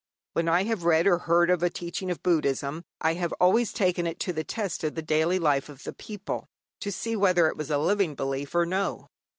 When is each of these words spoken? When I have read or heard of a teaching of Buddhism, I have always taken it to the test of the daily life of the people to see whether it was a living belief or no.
When 0.33 0.49
I 0.49 0.63
have 0.63 0.83
read 0.83 1.05
or 1.05 1.19
heard 1.19 1.51
of 1.51 1.61
a 1.61 1.69
teaching 1.69 2.09
of 2.09 2.23
Buddhism, 2.23 2.83
I 3.01 3.13
have 3.13 3.31
always 3.39 3.71
taken 3.71 4.07
it 4.07 4.19
to 4.21 4.33
the 4.33 4.43
test 4.43 4.83
of 4.83 4.95
the 4.95 5.03
daily 5.03 5.37
life 5.37 5.69
of 5.69 5.83
the 5.83 5.93
people 5.93 6.47
to 6.79 6.91
see 6.91 7.15
whether 7.15 7.45
it 7.49 7.55
was 7.55 7.69
a 7.69 7.77
living 7.77 8.15
belief 8.15 8.55
or 8.55 8.65
no. 8.65 9.09